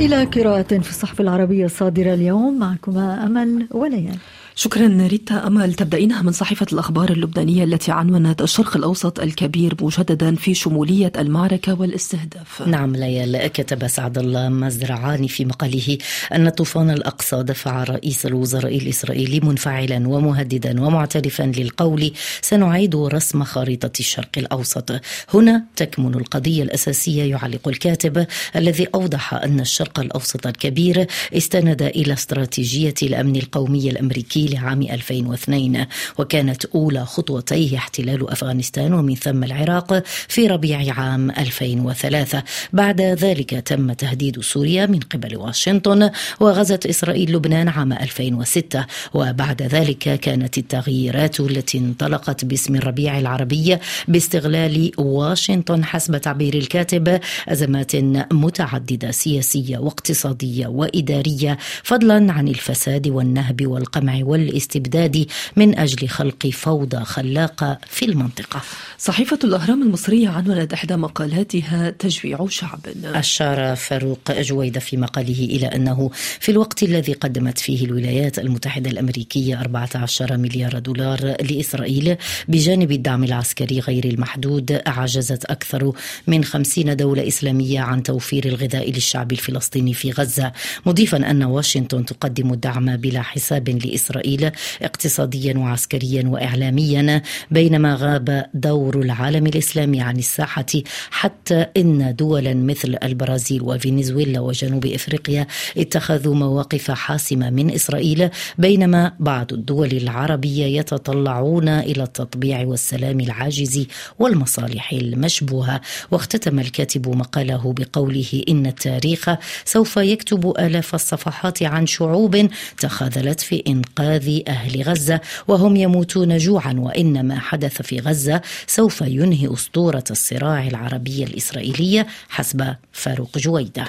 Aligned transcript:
إلى 0.00 0.24
قراءة 0.24 0.78
في 0.78 0.90
الصحف 0.90 1.20
العربية 1.20 1.64
الصادرة 1.64 2.14
اليوم 2.14 2.58
معكما 2.58 3.24
أمل 3.26 3.66
وليان 3.70 4.18
شكرا 4.58 5.06
ريتا. 5.10 5.46
أمل 5.46 5.74
تبدأينها 5.74 6.22
من 6.22 6.32
صحيفة 6.32 6.66
الأخبار 6.72 7.10
اللبنانية 7.10 7.64
التي 7.64 7.92
عنونت 7.92 8.42
الشرق 8.42 8.76
الأوسط 8.76 9.20
الكبير 9.20 9.74
مجددا 9.80 10.34
في 10.34 10.54
شمولية 10.54 11.12
المعركة 11.18 11.80
والاستهداف؟ 11.80 12.62
نعم 12.66 12.96
ليال 12.96 13.46
كتب 13.46 13.86
سعد 13.86 14.18
الله 14.18 14.48
مزرعاني 14.48 15.28
في 15.28 15.44
مقاله 15.44 15.98
أن 16.34 16.48
طوفان 16.48 16.90
الأقصى 16.90 17.42
دفع 17.42 17.84
رئيس 17.84 18.26
الوزراء 18.26 18.76
الإسرائيلي 18.76 19.40
منفعلا 19.40 20.08
ومهددا 20.08 20.80
ومعترفا 20.80 21.42
للقول 21.42 22.12
سنعيد 22.42 22.96
رسم 22.96 23.44
خريطة 23.44 23.92
الشرق 24.00 24.30
الأوسط 24.36 25.00
هنا 25.34 25.64
تكمن 25.76 26.14
القضية 26.14 26.62
الأساسية 26.62 27.22
يعلق 27.22 27.68
الكاتب 27.68 28.26
الذي 28.56 28.86
أوضح 28.94 29.34
أن 29.34 29.60
الشرق 29.60 30.00
الأوسط 30.00 30.46
الكبير 30.46 31.06
استند 31.36 31.82
إلى 31.82 32.12
استراتيجية 32.12 32.94
الأمن 33.02 33.36
القومي 33.36 33.90
الأمريكي 33.90 34.45
لعام 34.46 34.82
2002 34.82 35.86
وكانت 36.18 36.64
أولى 36.64 37.04
خطوتيه 37.04 37.76
احتلال 37.76 38.30
أفغانستان 38.30 38.92
ومن 38.94 39.14
ثم 39.14 39.44
العراق 39.44 40.02
في 40.28 40.46
ربيع 40.46 40.94
عام 40.94 41.30
2003 41.30 42.42
بعد 42.72 43.00
ذلك 43.00 43.50
تم 43.50 43.92
تهديد 43.92 44.40
سوريا 44.40 44.86
من 44.86 45.00
قبل 45.00 45.36
واشنطن 45.36 46.10
وغزت 46.40 46.86
إسرائيل 46.86 47.32
لبنان 47.32 47.68
عام 47.68 47.92
2006 47.92 48.86
وبعد 49.14 49.62
ذلك 49.62 50.20
كانت 50.20 50.58
التغييرات 50.58 51.40
التي 51.40 51.78
انطلقت 51.78 52.44
باسم 52.44 52.74
الربيع 52.74 53.18
العربي 53.18 53.78
باستغلال 54.08 54.90
واشنطن 54.98 55.84
حسب 55.84 56.16
تعبير 56.16 56.54
الكاتب 56.54 57.20
أزمات 57.48 57.96
متعددة 58.32 59.10
سياسية 59.10 59.78
واقتصادية 59.78 60.66
وإدارية 60.66 61.58
فضلا 61.82 62.32
عن 62.32 62.48
الفساد 62.48 63.08
والنهب 63.08 63.66
والقمع 63.66 64.22
والاستبداد 64.36 65.26
من 65.56 65.78
أجل 65.78 66.08
خلق 66.08 66.46
فوضى 66.46 67.04
خلاقة 67.04 67.78
في 67.86 68.04
المنطقة. 68.04 68.60
صحيفة 68.98 69.38
الأهرام 69.44 69.82
المصرية 69.82 70.28
عنونت 70.28 70.72
إحدى 70.72 70.96
مقالاتها 70.96 71.90
تجويع 71.90 72.46
شعب. 72.48 72.80
أشار 73.04 73.76
فاروق 73.76 74.32
جويدة 74.32 74.80
في 74.80 74.96
مقاله 74.96 75.44
إلى 75.44 75.66
أنه 75.66 76.10
في 76.40 76.52
الوقت 76.52 76.82
الذي 76.82 77.12
قدمت 77.12 77.58
فيه 77.58 77.84
الولايات 77.84 78.38
المتحدة 78.38 78.90
الأمريكية 78.90 79.60
14 79.60 80.36
مليار 80.36 80.78
دولار 80.78 81.36
لإسرائيل 81.42 82.16
بجانب 82.48 82.92
الدعم 82.92 83.24
العسكري 83.24 83.80
غير 83.80 84.04
المحدود 84.04 84.80
عجزت 84.86 85.44
أكثر 85.44 85.92
من 86.26 86.44
50 86.44 86.96
دولة 86.96 87.28
إسلامية 87.28 87.80
عن 87.80 88.02
توفير 88.02 88.44
الغذاء 88.46 88.90
للشعب 88.90 89.32
الفلسطيني 89.32 89.94
في 89.94 90.10
غزة 90.10 90.52
مضيفا 90.86 91.30
أن 91.30 91.42
واشنطن 91.42 92.04
تقدم 92.04 92.52
الدعم 92.52 92.96
بلا 92.96 93.22
حساب 93.22 93.68
لإسرائيل. 93.68 94.25
إسرائيل 94.26 94.50
اقتصاديا 94.82 95.58
وعسكريا 95.58 96.22
وإعلاميا 96.26 97.22
بينما 97.50 97.94
غاب 98.00 98.46
دور 98.54 99.00
العالم 99.00 99.46
الإسلامي 99.46 100.00
عن 100.00 100.16
الساحة 100.16 100.66
حتى 101.10 101.66
إن 101.76 102.14
دولا 102.18 102.54
مثل 102.54 102.96
البرازيل 103.02 103.62
وفنزويلا 103.62 104.40
وجنوب 104.40 104.86
إفريقيا 104.86 105.46
اتخذوا 105.76 106.34
مواقف 106.34 106.90
حاسمة 106.90 107.50
من 107.50 107.70
إسرائيل 107.70 108.30
بينما 108.58 109.12
بعض 109.20 109.52
الدول 109.52 109.92
العربية 109.92 110.78
يتطلعون 110.78 111.68
إلى 111.68 112.02
التطبيع 112.02 112.66
والسلام 112.66 113.20
العاجز 113.20 113.86
والمصالح 114.18 114.92
المشبوهة. 114.92 115.80
واختتم 116.10 116.58
الكاتب 116.58 117.08
مقاله 117.08 117.74
بقوله 117.78 118.42
إن 118.48 118.66
التاريخ 118.66 119.30
سوف 119.64 119.96
يكتب 119.96 120.54
آلاف 120.58 120.94
الصفحات 120.94 121.62
عن 121.62 121.86
شعوب 121.86 122.48
تخاذلت 122.78 123.40
في 123.40 123.62
إنقاذ 123.68 124.15
انقاذ 124.16 124.42
أهل 124.48 124.82
غزة 124.82 125.20
وهم 125.48 125.76
يموتون 125.76 126.38
جوعا 126.38 126.74
وان 126.78 127.26
ما 127.26 127.38
حدث 127.38 127.82
في 127.82 127.98
غزة 127.98 128.40
سوف 128.66 129.00
ينهي 129.00 129.52
أسطورة 129.52 130.04
الصراع 130.10 130.66
العربي 130.66 131.24
الاسرائيلي 131.24 132.06
حسب 132.28 132.74
فاروق 132.92 133.38
جويدة. 133.38 133.84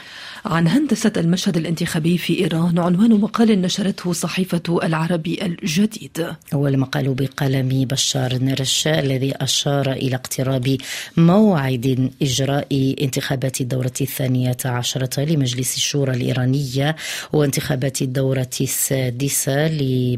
عن 0.46 0.68
هندسة 0.68 1.12
المشهد 1.18 1.58
الانتخابي 1.58 2.18
في 2.18 2.40
إيران 2.40 2.80
عنوان 2.80 3.12
مقال 3.12 3.62
نشرته 3.62 4.14
صحيفة 4.14 4.80
العربي 4.84 5.46
الجديد. 5.46 6.28
اول 6.54 6.78
مقال 6.78 7.14
بقلم 7.14 7.86
بشار 7.86 8.38
نرش 8.38 8.88
الذي 8.88 9.34
أشار 9.42 9.92
إلى 9.92 10.16
اقتراب 10.16 10.78
موعد 11.18 12.12
إجراء 12.22 12.96
انتخابات 13.02 13.62
الدورة 13.62 13.98
الثانية 14.02 14.58
عشرة 14.66 15.24
لمجلس 15.24 15.78
الشورى 15.78 16.12
الإيرانية 16.12 16.96
وانتخابات 17.34 18.02
الدورة 18.02 18.50
السادسة 18.62 19.68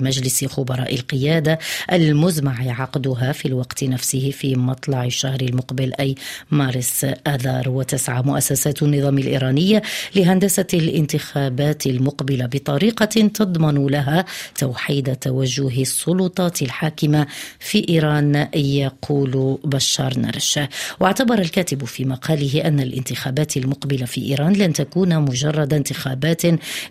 مجلس 0.03 0.45
خبراء 0.45 0.95
القيادة 0.95 1.59
المزمع 1.91 2.81
عقدها 2.81 3.31
في 3.31 3.47
الوقت 3.47 3.83
نفسه 3.83 4.31
في 4.31 4.55
مطلع 4.55 5.05
الشهر 5.05 5.41
المقبل 5.41 5.93
أي 5.99 6.15
مارس 6.51 7.05
آذار 7.27 7.69
وتسعى 7.69 8.21
مؤسسات 8.21 8.83
النظام 8.83 9.17
الإيراني 9.17 9.81
لهندسة 10.15 10.67
الانتخابات 10.73 11.88
المقبلة 11.88 12.45
بطريقة 12.45 13.05
تضمن 13.05 13.88
لها 13.88 14.25
توحيد 14.57 15.15
توجه 15.15 15.81
السلطات 15.81 16.61
الحاكمة 16.61 17.27
في 17.59 17.89
إيران 17.89 18.47
يقول 18.55 19.59
بشار 19.63 20.19
نرش. 20.19 20.59
واعتبر 20.99 21.39
الكاتب 21.39 21.85
في 21.85 22.05
مقاله 22.05 22.67
أن 22.67 22.79
الانتخابات 22.79 23.57
المقبلة 23.57 24.05
في 24.05 24.21
إيران 24.21 24.53
لن 24.53 24.73
تكون 24.73 25.19
مجرد 25.19 25.73
انتخابات 25.73 26.41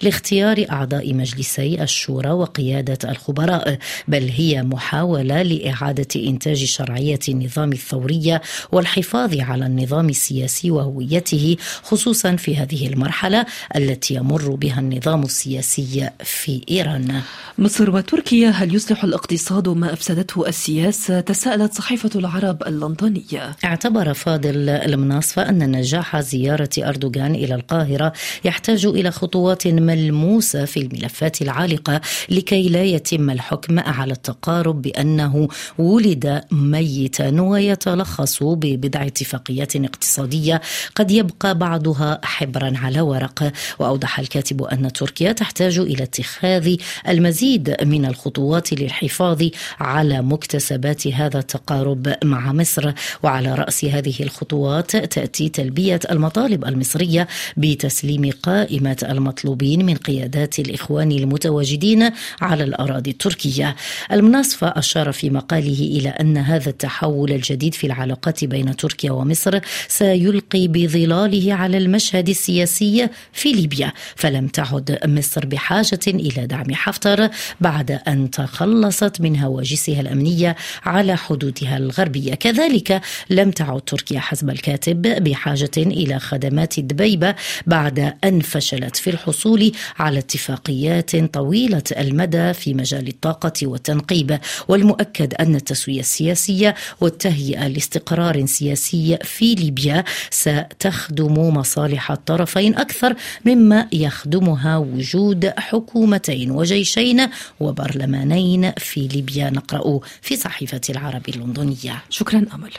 لاختيار 0.02 0.66
أعضاء 0.70 1.14
مجلسي 1.14 1.82
الشورى 1.82 2.30
وقيادة 2.30 2.97
قيادة 2.98 3.10
الخبراء 3.10 3.78
بل 4.08 4.28
هي 4.28 4.62
محاولة 4.62 5.42
لإعادة 5.42 6.08
إنتاج 6.16 6.64
شرعية 6.64 7.18
النظام 7.28 7.72
الثوري 7.72 8.40
والحفاظ 8.72 9.40
على 9.40 9.66
النظام 9.66 10.08
السياسي 10.08 10.70
وهويته 10.70 11.56
خصوصا 11.82 12.36
في 12.36 12.56
هذه 12.56 12.86
المرحلة 12.86 13.46
التي 13.76 14.14
يمر 14.14 14.50
بها 14.50 14.80
النظام 14.80 15.22
السياسي 15.22 16.10
في 16.24 16.60
إيران. 16.70 17.20
مصر 17.58 17.90
وتركيا 17.90 18.50
هل 18.50 18.74
يصلح 18.74 19.04
الاقتصاد 19.04 19.68
ما 19.68 19.92
أفسدته 19.92 20.48
السياسة؟ 20.48 21.20
تساءلت 21.20 21.74
صحيفة 21.74 22.10
العرب 22.16 22.62
اللندنية. 22.66 23.56
اعتبر 23.64 24.14
فاضل 24.14 24.68
المناصفة 24.68 25.48
أن 25.48 25.70
نجاح 25.76 26.20
زيارة 26.20 26.70
أردوغان 26.78 27.34
إلى 27.34 27.54
القاهرة 27.54 28.12
يحتاج 28.44 28.86
إلى 28.86 29.10
خطوات 29.10 29.66
ملموسة 29.66 30.64
في 30.64 30.76
الملفات 30.76 31.42
العالقة 31.42 32.00
لكي 32.28 32.68
لا 32.68 32.77
لا 32.78 32.84
يتم 32.84 33.30
الحكم 33.30 33.78
على 33.78 34.12
التقارب 34.12 34.82
بأنه 34.82 35.48
ولد 35.78 36.42
ميتا 36.50 37.40
ويتلخص 37.40 38.42
ببضع 38.42 39.06
اتفاقيات 39.06 39.76
اقتصادية. 39.76 40.60
قد 40.94 41.10
يبقى 41.10 41.58
بعضها 41.58 42.20
حبرا 42.24 42.72
على 42.76 43.00
ورق. 43.00 43.52
وأوضح 43.78 44.18
الكاتب 44.18 44.62
أن 44.62 44.92
تركيا 44.92 45.32
تحتاج 45.32 45.78
إلى 45.78 46.02
اتخاذ 46.02 46.76
المزيد 47.08 47.76
من 47.82 48.04
الخطوات 48.04 48.72
للحفاظ 48.72 49.42
على 49.80 50.22
مكتسبات 50.22 51.06
هذا 51.06 51.38
التقارب 51.38 52.14
مع 52.24 52.52
مصر. 52.52 52.92
وعلى 53.22 53.54
رأس 53.54 53.84
هذه 53.84 54.14
الخطوات 54.20 54.96
تأتي 54.96 55.48
تلبية 55.48 56.00
المطالب 56.10 56.64
المصرية 56.64 57.28
بتسليم 57.56 58.30
قائمة 58.42 58.96
المطلوبين 59.02 59.86
من 59.86 59.94
قيادات 59.94 60.58
الإخوان 60.58 61.12
المتواجدين 61.12 62.10
على 62.40 62.64
الأراضي 62.68 63.10
التركية. 63.10 63.76
المناصفة 64.12 64.66
أشار 64.66 65.12
في 65.12 65.30
مقاله 65.30 65.98
إلى 65.98 66.08
أن 66.08 66.36
هذا 66.36 66.70
التحول 66.70 67.32
الجديد 67.32 67.74
في 67.74 67.86
العلاقات 67.86 68.44
بين 68.44 68.76
تركيا 68.76 69.12
ومصر 69.12 69.60
سيلقي 69.88 70.68
بظلاله 70.68 71.54
على 71.54 71.78
المشهد 71.78 72.28
السياسي 72.28 73.08
في 73.32 73.52
ليبيا. 73.52 73.92
فلم 74.16 74.46
تعد 74.48 74.98
مصر 75.04 75.46
بحاجة 75.46 76.00
إلى 76.06 76.46
دعم 76.46 76.74
حفتر 76.74 77.28
بعد 77.60 77.90
أن 77.90 78.30
تخلصت 78.30 79.20
من 79.20 79.38
هواجسها 79.38 80.00
الأمنية 80.00 80.56
على 80.84 81.16
حدودها 81.16 81.76
الغربية. 81.76 82.34
كذلك 82.34 83.00
لم 83.30 83.50
تعد 83.50 83.80
تركيا 83.80 84.20
حسب 84.20 84.50
الكاتب 84.50 85.02
بحاجة 85.02 85.70
إلى 85.76 86.18
خدمات 86.18 86.78
الدبيبة 86.78 87.34
بعد 87.66 88.14
أن 88.24 88.40
فشلت 88.40 88.96
في 88.96 89.10
الحصول 89.10 89.72
على 89.98 90.18
اتفاقيات 90.18 91.16
طويلة 91.16 91.82
المدى 91.98 92.52
في 92.58 92.74
مجال 92.74 93.08
الطاقة 93.08 93.52
والتنقيب 93.62 94.38
والمؤكد 94.68 95.34
أن 95.34 95.54
التسوية 95.54 96.00
السياسية 96.00 96.74
والتهيئة 97.00 97.68
لاستقرار 97.68 98.46
سياسي 98.46 99.18
في 99.24 99.54
ليبيا 99.54 100.04
ستخدم 100.30 101.34
مصالح 101.56 102.10
الطرفين 102.10 102.76
أكثر 102.76 103.14
مما 103.44 103.88
يخدمها 103.92 104.76
وجود 104.76 105.52
حكومتين 105.58 106.50
وجيشين 106.50 107.26
وبرلمانين 107.60 108.72
في 108.72 109.00
ليبيا. 109.00 109.50
نقرأ 109.50 110.00
في 110.22 110.36
صحيفة 110.36 110.80
العرب 110.90 111.28
اللندنية. 111.28 112.02
شكرا 112.10 112.44
أمل. 112.54 112.72